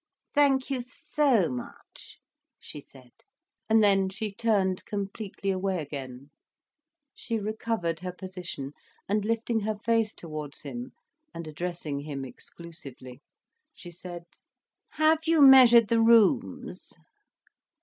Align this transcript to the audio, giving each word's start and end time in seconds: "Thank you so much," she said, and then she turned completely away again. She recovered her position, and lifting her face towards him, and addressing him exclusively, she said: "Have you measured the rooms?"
"Thank 0.33 0.71
you 0.71 0.81
so 0.81 1.47
much," 1.51 2.17
she 2.59 2.79
said, 2.81 3.11
and 3.69 3.83
then 3.83 4.09
she 4.09 4.33
turned 4.33 4.83
completely 4.83 5.51
away 5.51 5.77
again. 5.79 6.31
She 7.13 7.37
recovered 7.37 7.99
her 7.99 8.11
position, 8.11 8.73
and 9.07 9.23
lifting 9.23 9.59
her 9.59 9.75
face 9.75 10.11
towards 10.11 10.63
him, 10.63 10.93
and 11.35 11.45
addressing 11.45 11.99
him 11.99 12.25
exclusively, 12.25 13.21
she 13.75 13.91
said: 13.91 14.23
"Have 14.93 15.27
you 15.27 15.39
measured 15.39 15.87
the 15.89 16.01
rooms?" 16.01 16.93